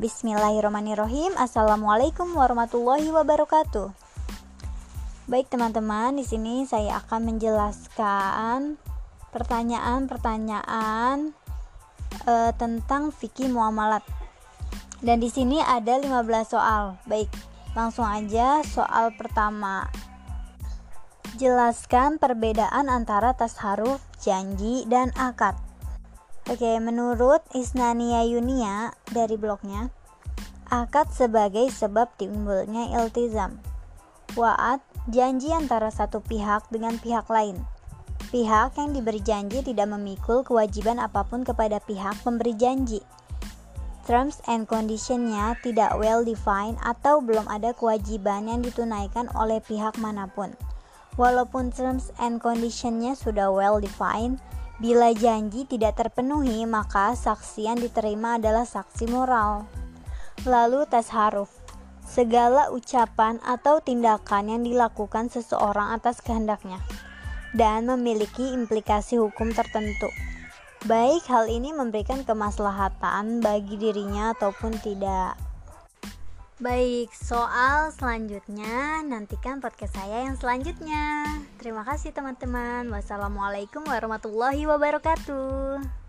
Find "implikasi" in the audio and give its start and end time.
68.56-69.20